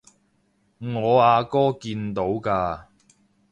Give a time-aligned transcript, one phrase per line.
[0.79, 2.85] 我阿哥見到㗎